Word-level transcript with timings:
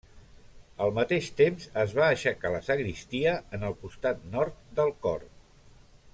Al 0.85 0.93
mateix 0.95 1.27
temps 1.41 1.67
es 1.83 1.93
va 1.99 2.07
aixecar 2.15 2.53
la 2.55 2.61
sagristia 2.69 3.35
en 3.59 3.69
el 3.69 3.77
costat 3.85 4.25
nord 4.37 4.59
del 4.81 4.91
cor. 5.07 5.29